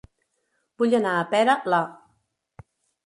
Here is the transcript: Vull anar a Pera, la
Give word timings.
Vull 0.83 0.95
anar 1.01 1.13
a 1.19 1.27
Pera, 1.35 1.59
la 1.75 1.83